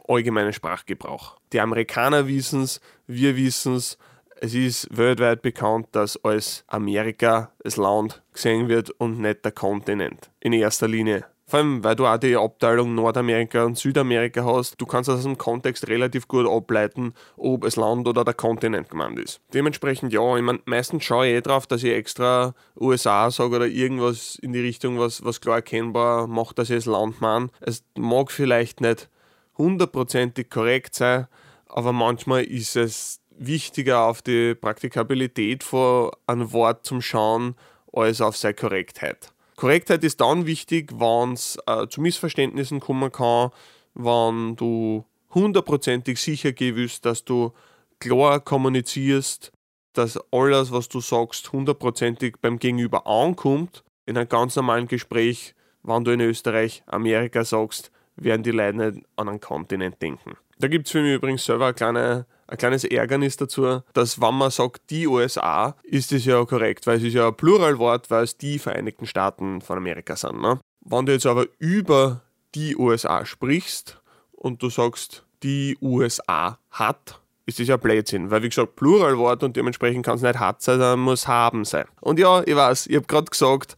[0.06, 1.38] allgemeinen Sprachgebrauch?
[1.52, 3.98] Die Amerikaner wissen es, wir wissen es,
[4.38, 10.30] es ist weltweit bekannt, dass als Amerika das Land gesehen wird und nicht der Kontinent.
[10.40, 14.80] In erster Linie vor allem, weil du auch die Abteilung Nordamerika und Südamerika hast.
[14.80, 19.18] Du kannst aus dem Kontext relativ gut ableiten, ob es Land oder der Kontinent gemeint
[19.20, 19.40] ist.
[19.54, 23.66] Dementsprechend ja, ich meine, meistens schaue ich eh drauf, dass ich extra USA sage oder
[23.66, 27.48] irgendwas in die Richtung, was, was klar erkennbar macht, dass ich das Land meine.
[27.60, 29.08] Es mag vielleicht nicht
[29.56, 31.28] hundertprozentig korrekt sein,
[31.68, 37.54] aber manchmal ist es wichtiger auf die Praktikabilität von einem Wort zum Schauen
[37.92, 39.32] als auf seine Korrektheit.
[39.56, 43.50] Korrektheit ist dann wichtig, wenn es äh, zu Missverständnissen kommen kann,
[43.94, 47.52] wenn du hundertprozentig sicher willst, dass du
[47.98, 49.52] klar kommunizierst,
[49.94, 53.82] dass alles, was du sagst, hundertprozentig beim Gegenüber ankommt.
[54.04, 59.06] In einem ganz normalen Gespräch, wenn du in Österreich, Amerika sagst, werden die Leute nicht
[59.16, 60.36] an einen Kontinent denken.
[60.58, 64.34] Da gibt es für mich übrigens selber eine kleine ein kleines Ärgernis dazu, dass wenn
[64.34, 68.24] man sagt die USA, ist das ja korrekt, weil es ist ja ein Pluralwort, weil
[68.24, 70.40] es die Vereinigten Staaten von Amerika sind.
[70.40, 70.60] Ne?
[70.82, 72.22] Wenn du jetzt aber über
[72.54, 74.00] die USA sprichst
[74.32, 79.56] und du sagst, die USA hat, ist das ja Blödsinn, weil wie gesagt Pluralwort und
[79.56, 81.86] dementsprechend kann es nicht hat sein, sondern muss haben sein.
[82.00, 83.76] Und ja, ich weiß, ich habe gerade gesagt,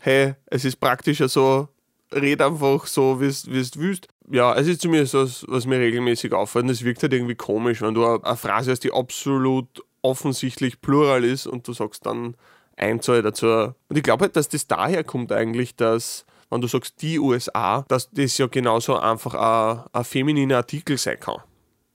[0.00, 1.68] hey, es ist praktischer so,
[2.12, 6.64] red einfach so, wie du willst ja, es ist zumindest was, was mir regelmäßig auffällt.
[6.64, 11.24] Und es wirkt halt irgendwie komisch, wenn du eine Phrase hast, die absolut offensichtlich plural
[11.24, 12.36] ist und du sagst dann
[12.76, 13.46] Einzahl dazu.
[13.46, 17.82] Und ich glaube halt, dass das daher kommt eigentlich, dass wenn du sagst die USA,
[17.88, 21.38] dass das ja genauso einfach ein, ein femininer Artikel sein kann.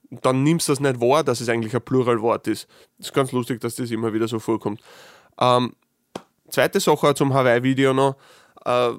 [0.10, 2.68] Und dann nimmst du das nicht wahr, dass es eigentlich ein Pluralwort ist.
[2.98, 4.82] Das ist ganz lustig, dass das immer wieder so vorkommt.
[5.40, 5.74] Ähm,
[6.50, 8.16] zweite Sache zum Hawaii-Video noch.
[8.66, 8.94] Äh,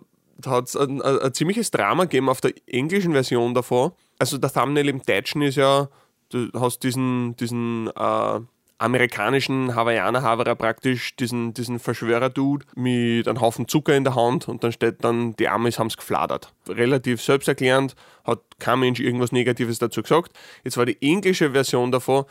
[0.47, 3.93] hat es ein, ein, ein, ziemliches Drama gegeben auf der englischen Version davon.
[4.19, 5.89] Also der Thumbnail im Deutschen ist ja,
[6.31, 8.41] du hast diesen, diesen äh,
[8.79, 14.63] amerikanischen Hawaiianer Haverer praktisch, diesen, diesen Verschwörer-Dude mit einem Haufen Zucker in der Hand und
[14.63, 16.53] dann steht dann, die Amis haben es gefladert.
[16.69, 20.33] Relativ selbsterklärend, hat kein Mensch irgendwas Negatives dazu gesagt.
[20.63, 22.25] Jetzt war die englische Version davon,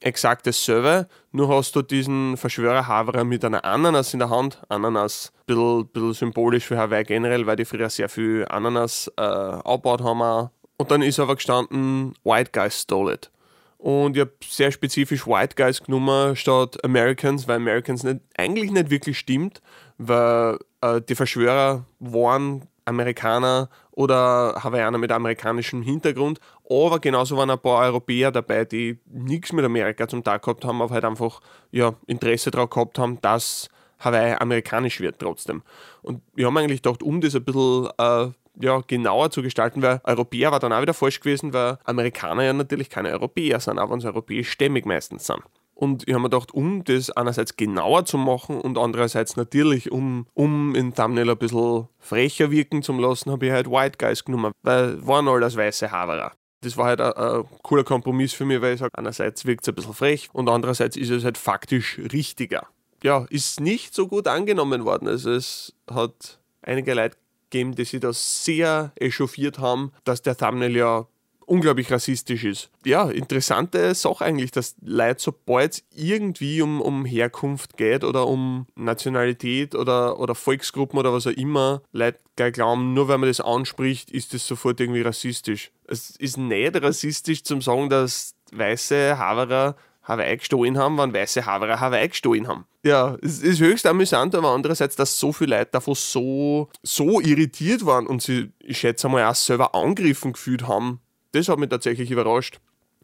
[0.00, 4.62] exakt dasselbe, nur hast du diesen Verschwörer Haverer mit einer Ananas in der Hand.
[4.68, 9.22] Ananas, ein bisschen, bisschen symbolisch für Hawaii generell, weil die früher sehr viel Ananas äh,
[9.22, 10.50] aufgebaut haben.
[10.76, 13.30] Und dann ist aber gestanden, White Guys stole it.
[13.78, 18.88] Und ich habe sehr spezifisch White Guys genommen statt Americans, weil Americans nicht, eigentlich nicht
[18.88, 19.60] wirklich stimmt,
[19.98, 26.40] weil äh, die Verschwörer waren Amerikaner oder Hawaiianer mit amerikanischem Hintergrund.
[26.68, 30.80] Aber genauso waren ein paar Europäer dabei, die nichts mit Amerika zum Tag gehabt haben,
[30.80, 35.62] aber halt einfach ja, Interesse daran gehabt haben, dass Hawaii amerikanisch wird trotzdem.
[36.02, 38.28] Und wir haben eigentlich gedacht, um das ein bisschen äh,
[38.60, 42.52] ja, genauer zu gestalten, weil Europäer war dann auch wieder falsch gewesen, weil Amerikaner ja
[42.52, 45.42] natürlich keine Europäer sind, aber uns europäisch stämmig meistens sind.
[45.74, 50.26] Und ich habe mir gedacht, um das einerseits genauer zu machen und andererseits natürlich, um,
[50.32, 54.52] um in Thumbnail ein bisschen frecher wirken zu lassen, habe ich halt White Guys genommen,
[54.62, 56.32] weil waren alles weiße Haverer.
[56.64, 59.68] Das war halt ein, ein, cooler Kompromiss für mich, weil ich sage, einerseits wirkt es
[59.68, 62.66] ein bisschen frech und andererseits ist es halt faktisch richtiger.
[63.02, 65.08] Ja, ist nicht so gut angenommen worden.
[65.08, 67.16] Also es hat einige Leute
[67.50, 71.06] gegeben, die sich da sehr echauffiert haben, dass der Thumbnail ja
[71.46, 72.70] unglaublich rassistisch ist.
[72.84, 78.66] Ja, interessante Sache eigentlich, dass Leute, sobald es irgendwie um, um Herkunft geht oder um
[78.74, 83.40] Nationalität oder, oder Volksgruppen oder was auch immer, Leute gleich glauben, nur wenn man das
[83.40, 85.70] anspricht, ist das sofort irgendwie rassistisch.
[85.86, 91.80] Es ist nicht rassistisch zum sagen, dass weiße Haverer Hawaii gestohlen haben, wenn weiße Haverer
[91.80, 92.66] Hawaii gestohlen haben.
[92.84, 97.86] Ja, es ist höchst amüsant, aber andererseits, dass so viele Leute davon so, so irritiert
[97.86, 101.00] waren und sie, ich schätze mal, auch selber angegriffen gefühlt haben,
[101.34, 102.60] das hat mich tatsächlich überrascht.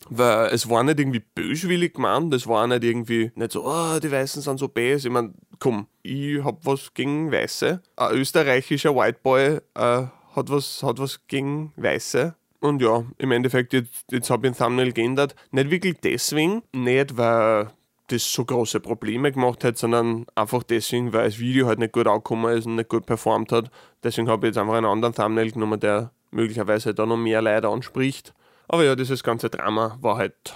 [0.09, 4.11] Weil es war nicht irgendwie böswillig gemeint, das war nicht irgendwie nicht so, oh, die
[4.11, 5.05] Weißen sind so bäs.
[5.05, 7.83] Ich meine, komm, ich hab was gegen Weiße.
[7.97, 12.35] Ein österreichischer Whiteboy äh, hat, was, hat was gegen Weiße.
[12.61, 15.35] Und ja, im Endeffekt, jetzt, jetzt habe ich ein Thumbnail geändert.
[15.51, 17.71] Nicht wirklich deswegen, nicht weil
[18.09, 22.07] das so große Probleme gemacht hat, sondern einfach deswegen, weil das Video halt nicht gut
[22.07, 23.71] angekommen ist und nicht gut performt hat.
[24.03, 27.69] Deswegen habe ich jetzt einfach einen anderen Thumbnail genommen, der möglicherweise da noch mehr Leute
[27.69, 28.35] anspricht.
[28.69, 30.55] Aber ja, dieses ganze Drama war halt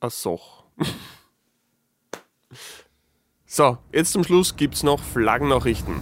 [0.00, 0.64] eine Sache.
[3.46, 6.00] so, jetzt zum Schluss gibt es noch Flaggennachrichten.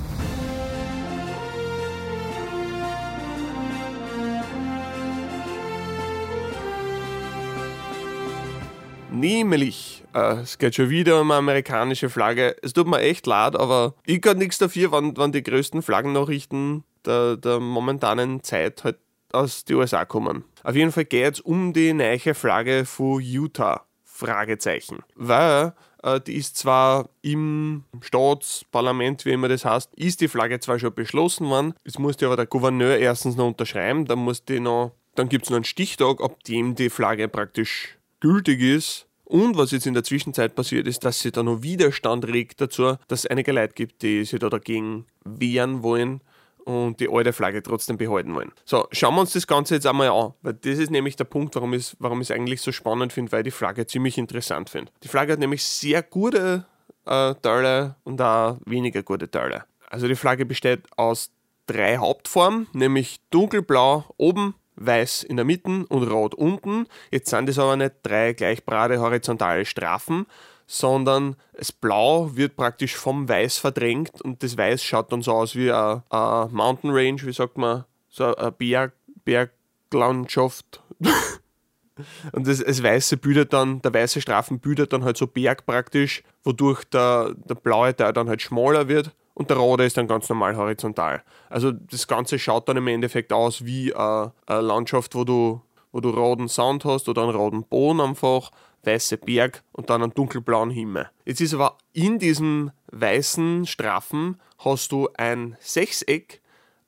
[9.11, 12.57] Nämlich, äh, es geht schon wieder um eine amerikanische Flagge.
[12.63, 16.85] Es tut mir echt leid, aber ich kann nichts dafür, wann, wann die größten Flaggennachrichten
[17.07, 18.99] der, der momentanen Zeit halt
[19.33, 20.45] aus den USA kommen.
[20.63, 23.87] Auf jeden Fall geht es um die neue Flagge von Utah.
[24.23, 25.01] Fragezeichen.
[25.17, 30.79] Weil äh, die ist zwar im Staatsparlament, wie immer das heißt, ist die Flagge zwar
[30.79, 34.93] schon beschlossen worden, es musste aber der Gouverneur erstens noch unterschreiben, dann muss die noch,
[35.15, 39.07] dann gibt es noch einen Stichtag, ab dem die Flagge praktisch gültig ist.
[39.25, 42.97] Und was jetzt in der Zwischenzeit passiert ist, dass sie da noch Widerstand regt dazu,
[43.09, 46.21] dass es einige Leute gibt, die sich da dagegen wehren wollen
[46.65, 48.53] und die alte Flagge trotzdem behalten wollen.
[48.65, 51.55] So, schauen wir uns das Ganze jetzt einmal an, weil das ist nämlich der Punkt,
[51.55, 54.93] warum ich warum es eigentlich so spannend finde, weil ich die Flagge ziemlich interessant finde.
[55.03, 56.67] Die Flagge hat nämlich sehr gute
[57.07, 59.65] äh, Teile und auch weniger gute Teile.
[59.91, 61.31] Also die Flagge besteht aus
[61.67, 66.87] drei Hauptformen, nämlich dunkelblau oben, weiß in der Mitte und rot unten.
[67.11, 70.27] Jetzt sind das aber nicht drei gleich gerade horizontale Strafen,
[70.67, 75.55] sondern das Blau wird praktisch vom Weiß verdrängt und das Weiß schaut dann so aus
[75.55, 76.03] wie eine,
[76.51, 78.93] Mountain Range, wie sagt man, so eine Berg,
[79.25, 80.83] Berglandschaft.
[82.33, 86.23] und das, das Weiße bildet dann, der weiße Strafen bildet dann halt so Berg praktisch,
[86.45, 90.29] wodurch der, der blaue Teil dann halt schmaler wird und der rote ist dann ganz
[90.29, 91.23] normal horizontal.
[91.49, 96.01] Also das Ganze schaut dann im Endeffekt aus wie eine, eine Landschaft, wo du, wo
[96.01, 98.51] du roten Sand hast oder einen roten Boden einfach,
[98.85, 101.11] weiße Berg und dann einen dunkelblauen Himmel.
[101.25, 106.41] Jetzt ist aber in diesem weißen Strafen hast du ein Sechseck,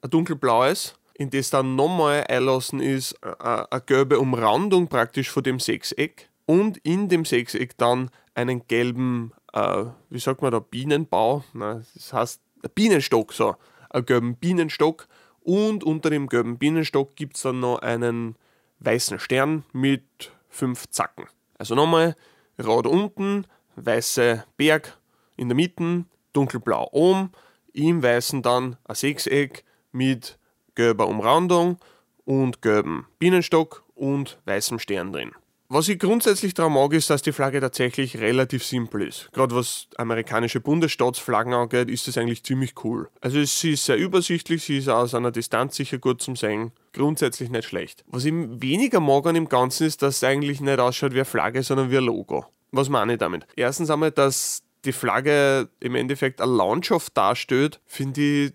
[0.03, 6.29] ein dunkelblaues, in das dann nochmal einlassen ist eine gelbe Umrandung praktisch von dem Sechseck
[6.47, 12.13] und in dem Sechseck dann einen gelben äh, wie sagt man da, Bienenbau, Nein, das
[12.13, 12.41] heißt
[12.75, 13.57] Bienenstock, so,
[13.89, 15.07] einen gelben Bienenstock
[15.41, 18.37] und unter dem gelben Bienenstock gibt es dann noch einen
[18.81, 21.27] weißen Stern mit fünf Zacken.
[21.59, 22.17] Also nochmal,
[22.63, 24.99] rot unten, weiße Berg
[25.37, 27.33] in der Mitte, dunkelblau oben,
[27.73, 30.39] im weißen dann ein Sechseck mit
[30.75, 31.79] gelber Umrandung
[32.25, 35.33] und gelbem Bienenstock und weißem Stern drin.
[35.69, 39.31] Was ich grundsätzlich daran mag, ist, dass die Flagge tatsächlich relativ simpel ist.
[39.33, 43.09] Gerade was amerikanische Bundesstaatsflaggen angeht, ist das eigentlich ziemlich cool.
[43.23, 46.73] Also sie ist sehr übersichtlich, sie ist aus einer Distanz sicher gut zum Sehen.
[46.93, 48.05] Grundsätzlich nicht schlecht.
[48.09, 51.25] Was ich weniger mag an dem Ganzen ist, dass es eigentlich nicht ausschaut wie eine
[51.25, 52.45] Flagge, sondern wie ein Logo.
[52.71, 53.47] Was meine ich damit?
[53.57, 58.53] Erstens einmal, dass die Flagge im Endeffekt eine Landschaft darstellt, finde ich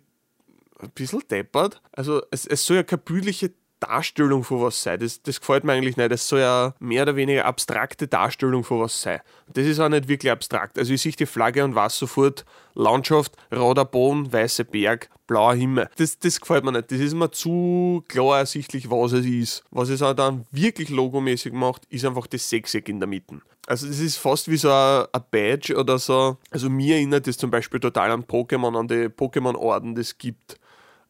[0.79, 1.81] ein bisschen deppert.
[1.91, 4.99] Also es, es soll ja keine bildliche Darstellung von was sein.
[4.99, 6.11] Das, das gefällt mir eigentlich nicht.
[6.11, 9.19] Das soll ja mehr oder weniger abstrakte Darstellung von was sein.
[9.53, 10.77] Das ist auch nicht wirklich abstrakt.
[10.77, 15.89] Also ich sehe die Flagge und weiß sofort Landschaft, roter Boden, weißer Berg, blauer Himmel.
[15.97, 16.91] Das, das gefällt mir nicht.
[16.91, 19.63] Das ist mir zu klar ersichtlich, was es ist.
[19.71, 23.41] Was es auch dann wirklich logomäßig macht, ist einfach das Sechseck in der Mitte.
[23.67, 26.37] Also das ist fast wie so ein, ein Badge oder so.
[26.49, 30.59] Also mir erinnert das zum Beispiel total an Pokémon, an die Pokémon-Orden, das gibt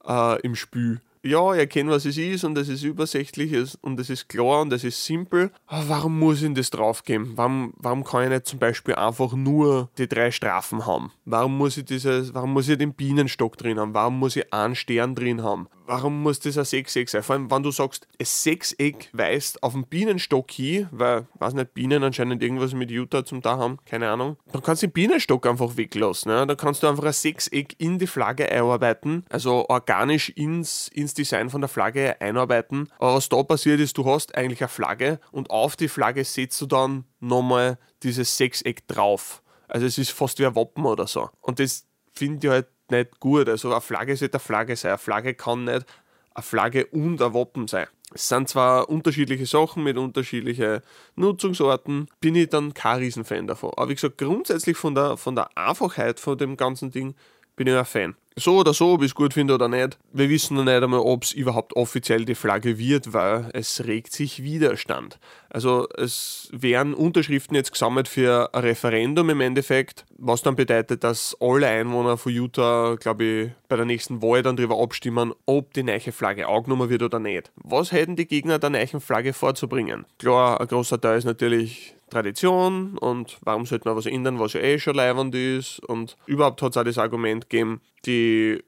[0.06, 4.10] äh, im Spiel ja, ich erkenne, was es ist und es ist übersichtlich und es
[4.10, 5.52] ist klar und es ist simpel.
[5.68, 7.34] Aber warum muss ich das draufgeben?
[7.36, 11.12] Warum, warum kann ich nicht zum Beispiel einfach nur die drei Strafen haben?
[11.26, 13.94] Warum muss ich dieses, warum muss ich den Bienenstock drin haben?
[13.94, 15.68] Warum muss ich einen Stern drin haben?
[15.86, 17.24] Warum muss das ein Sechseck sein?
[17.24, 21.74] Vor allem, wenn du sagst, ein Sechseck weist auf den Bienenstock hin, weil, weiß nicht,
[21.74, 25.48] Bienen anscheinend irgendwas mit Utah zum da haben, keine Ahnung, dann kannst du den Bienenstock
[25.48, 26.32] einfach weglassen.
[26.32, 26.46] Ne?
[26.46, 31.50] Dann kannst du einfach ein Sechseck in die Flagge einarbeiten, also organisch ins, ins Design
[31.50, 32.90] von der Flagge einarbeiten.
[33.00, 36.60] Aber was da passiert ist, du hast eigentlich eine Flagge und auf die Flagge setzt
[36.62, 39.42] du dann nochmal dieses Sechseck drauf.
[39.68, 41.30] Also es ist fast wie ein Wappen oder so.
[41.42, 43.48] Und das finde ich halt nicht gut.
[43.48, 44.92] Also eine Flagge sollte eine Flagge sein.
[44.92, 45.86] Eine Flagge kann nicht
[46.34, 47.88] eine Flagge und ein Wappen sein.
[48.12, 50.82] Es sind zwar unterschiedliche Sachen mit unterschiedlichen
[51.16, 53.72] Nutzungsorten, bin ich dann kein Riesenfan davon.
[53.76, 57.14] Aber wie gesagt, grundsätzlich von der, von der Einfachheit von dem ganzen Ding
[57.56, 58.16] bin ich ein Fan.
[58.40, 59.98] So oder so, ob ich es gut finde oder nicht.
[60.14, 64.14] Wir wissen noch nicht einmal, ob es überhaupt offiziell die Flagge wird, weil es regt
[64.14, 65.20] sich Widerstand.
[65.50, 71.36] Also es werden Unterschriften jetzt gesammelt für ein Referendum im Endeffekt, was dann bedeutet, dass
[71.42, 75.84] alle Einwohner von Utah, glaube ich, bei der nächsten Wahl dann darüber abstimmen, ob die
[75.84, 77.52] neue Flagge angenommen wird oder nicht.
[77.56, 80.06] Was hätten die Gegner der neuen Flagge vorzubringen?
[80.18, 84.62] Klar, ein großer Teil ist natürlich Tradition und warum sollte man was ändern, was ja
[84.62, 85.80] eh schon leibend ist.
[85.86, 88.64] Und überhaupt hat es auch das Argument gegeben, die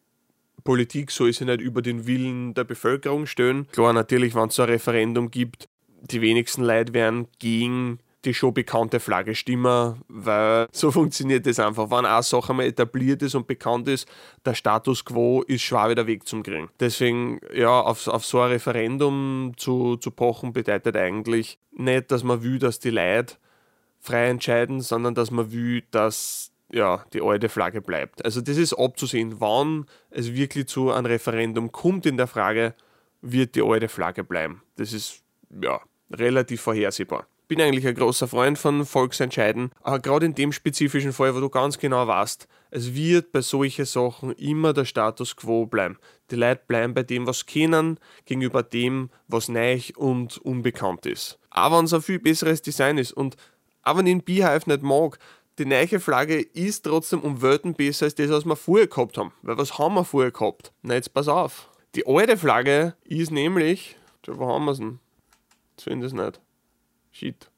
[0.64, 3.68] Politik soll sich nicht über den Willen der Bevölkerung stellen.
[3.72, 5.68] Klar, natürlich, wenn es ein Referendum gibt,
[6.02, 11.90] die wenigsten Leute werden gegen die schon bekannte Flagge stimmen, weil so funktioniert das einfach.
[11.90, 14.08] Wenn eine Sache mal etabliert ist und bekannt ist,
[14.46, 16.70] der Status quo ist schwer wieder weg zum kriegen.
[16.80, 22.44] Deswegen, ja, auf, auf so ein Referendum zu, zu pochen bedeutet eigentlich nicht, dass man
[22.44, 23.36] will, dass die Leute
[24.00, 28.24] frei entscheiden, sondern dass man will, dass ja, die alte Flagge bleibt.
[28.24, 32.76] Also das ist abzusehen, wann es wirklich zu einem Referendum kommt in der Frage,
[33.22, 34.64] wird die alte Flagge bleiben.
[34.78, 35.82] Das ist ja
[36.12, 41.36] relativ vorhersehbar bin eigentlich ein großer Freund von Volksentscheiden, aber gerade in dem spezifischen Fall,
[41.36, 45.98] wo du ganz genau weißt, es wird bei solchen Sachen immer der Status quo bleiben.
[46.30, 51.40] Die Leute bleiben bei dem, was sie kennen, gegenüber dem, was neu und unbekannt ist.
[51.50, 53.36] Aber wenn es ein viel besseres Design ist und
[53.84, 55.20] auch wenn ich den Beehive nicht mag,
[55.60, 59.34] die neue Flagge ist trotzdem um Welten besser als das, was wir vorher gehabt haben.
[59.42, 60.72] Weil was haben wir vorher gehabt?
[60.84, 61.70] Na, jetzt pass auf.
[61.96, 66.02] Die alte Flagge ist nämlich, wo haben wir es denn?
[66.02, 66.40] Es nicht.
[67.12, 67.50] Shit.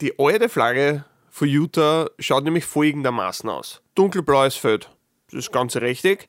[0.00, 3.82] Die alte Flagge von Utah schaut nämlich folgendermaßen aus.
[3.94, 4.90] Dunkelblaues Feld,
[5.26, 6.28] das ist ganz richtig.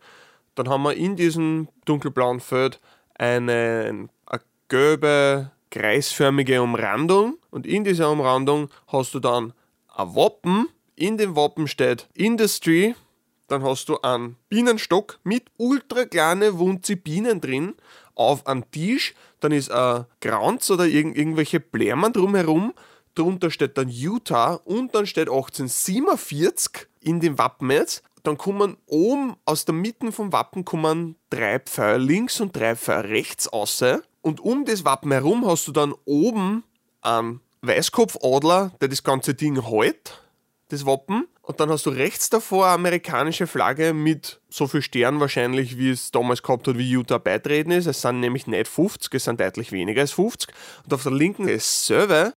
[0.56, 2.80] Dann haben wir in diesem dunkelblauen Feld
[3.16, 9.54] eine, eine gelbe, kreisförmige Umrandung und in dieser Umrandung hast du dann
[9.96, 10.68] ein Wappen.
[10.96, 12.96] In dem Wappen steht Industry.
[13.48, 17.76] Dann hast du einen Bienenstock mit ultra kleinen Wunzi Bienen drin
[18.20, 22.74] auf einem Tisch, dann ist ein Kranz oder irg irgendwelche Blämmen drumherum,
[23.16, 28.04] drunter steht dann Utah und dann steht 1847 in dem Wappen jetzt.
[28.24, 33.08] Dann kommen oben aus der Mitte vom Wappen kommen drei Pfeile links und drei Pfeile
[33.08, 33.82] rechts aus.
[34.22, 36.66] Und um das Wappen herum hast du dann oben
[37.02, 40.22] einen Weißkopfadler, der das ganze Ding hält,
[40.68, 41.26] das Wappen.
[41.50, 45.90] Und dann hast du rechts davor eine amerikanische Flagge mit so viel Sternen wahrscheinlich, wie
[45.90, 47.88] es damals gehabt hat, wie Utah beitreten ist.
[47.88, 50.52] Es sind nämlich nicht 50, es sind deutlich weniger als 50.
[50.84, 52.34] Und auf der linken ist dasselbe.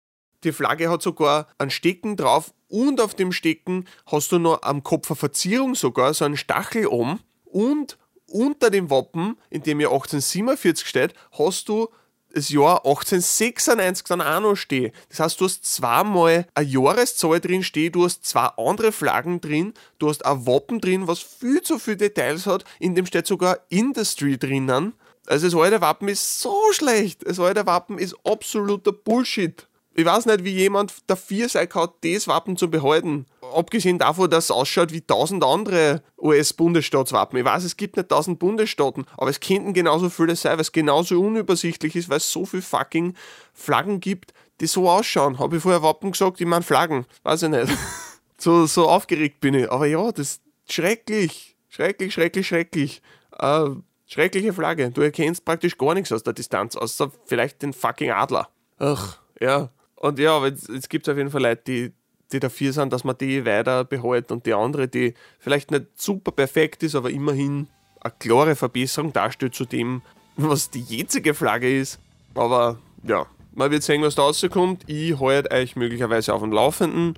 [0.45, 4.81] Die Flagge hat sogar einen Stecken drauf und auf dem Stecken hast du noch am
[4.81, 7.19] Kopf eine Verzierung sogar, so einen Stachel oben.
[7.43, 7.97] Und
[8.27, 11.89] unter dem Wappen, in dem ja 1847 steht, hast du
[12.33, 14.91] das Jahr 1896 dann auch noch stehen.
[15.09, 19.73] Das heißt, du hast zweimal eine Jahreszahl drin stehen, du hast zwei andere Flaggen drin,
[19.99, 23.59] du hast ein Wappen drin, was viel zu viele Details hat, in dem steht sogar
[23.69, 24.93] Industry drinnen.
[25.27, 27.27] Also das alte Wappen ist so schlecht.
[27.27, 29.67] Das alte Wappen ist absoluter Bullshit.
[29.93, 33.25] Ich weiß nicht, wie jemand dafür sein kann, das Wappen zu behalten.
[33.53, 37.37] Abgesehen davon, dass es ausschaut wie tausend andere US-Bundesstaatswappen.
[37.39, 40.71] Ich weiß, es gibt nicht tausend Bundesstaaten, aber es könnten genauso viele sein, weil es
[40.71, 43.15] genauso unübersichtlich ist, weil es so viele fucking
[43.53, 45.39] Flaggen gibt, die so ausschauen.
[45.39, 46.39] Habe ich vorher Wappen gesagt?
[46.39, 47.05] Ich meine Flaggen.
[47.23, 47.71] Weiß ich nicht.
[48.37, 49.71] so, so aufgeregt bin ich.
[49.71, 51.57] Aber ja, das ist schrecklich.
[51.69, 53.01] Schrecklich, schrecklich, schrecklich.
[53.39, 53.69] Äh,
[54.05, 54.91] schreckliche Flagge.
[54.91, 58.49] Du erkennst praktisch gar nichts aus der Distanz, außer vielleicht den fucking Adler.
[58.77, 59.69] Ach, ja.
[59.95, 61.93] Und ja, aber jetzt, jetzt gibt es auf jeden Fall Leute, die,
[62.33, 66.31] die dafür sind, dass man die weiter behält und die andere, die vielleicht nicht super
[66.31, 67.67] perfekt ist, aber immerhin
[67.99, 70.01] eine klare Verbesserung darstellt zu dem,
[70.35, 71.99] was die jetzige Flagge ist.
[72.33, 74.83] Aber ja, man wird sehen, was da rauskommt.
[74.87, 77.17] Ich halte euch möglicherweise auf dem Laufenden.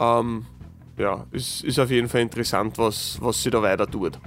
[0.00, 0.46] Ähm,
[0.96, 4.18] ja, es ist auf jeden Fall interessant, was, was sie da weiter tut.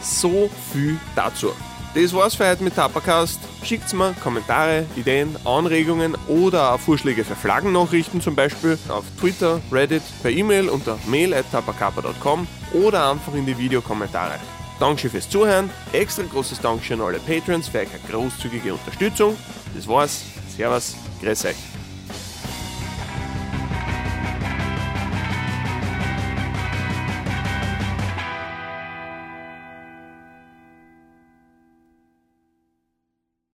[0.00, 1.50] So viel dazu.
[1.94, 3.38] Das war's für heute mit Tapacast.
[3.62, 10.32] Schickt mir Kommentare, Ideen, Anregungen oder Vorschläge für Flaggennachrichten zum Beispiel auf Twitter, Reddit, per
[10.32, 14.40] E-Mail unter mail.tapacapa.com oder einfach in die Videokommentare.
[14.80, 15.70] Dankeschön fürs Zuhören.
[15.92, 19.36] Extra großes Dankeschön an alle Patrons für eure großzügige Unterstützung.
[19.76, 20.24] Das war's.
[20.56, 20.96] Servus.
[21.22, 21.73] Grüß euch.